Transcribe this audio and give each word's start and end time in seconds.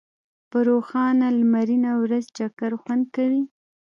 په 0.49 0.57
روښانه 0.69 1.27
لمرینه 1.37 1.91
ورځ 2.03 2.25
چکر 2.37 2.71
خوند 2.81 3.03
کوي. 3.15 3.43